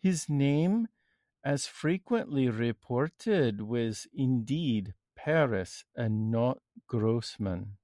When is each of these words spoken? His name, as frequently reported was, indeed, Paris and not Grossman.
His 0.00 0.28
name, 0.28 0.88
as 1.44 1.68
frequently 1.68 2.48
reported 2.48 3.60
was, 3.60 4.08
indeed, 4.12 4.94
Paris 5.14 5.84
and 5.94 6.32
not 6.32 6.60
Grossman. 6.88 7.78